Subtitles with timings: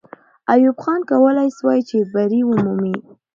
[0.53, 2.95] ایوب خان کولای سوای چې بری ومومي.